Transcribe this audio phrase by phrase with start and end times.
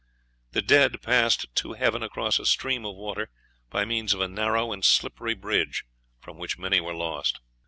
[0.53, 3.29] The dead passed to heaven across a stream of water
[3.69, 5.85] by means of a narrow and slippery bridge,
[6.19, 7.39] from which many were lost.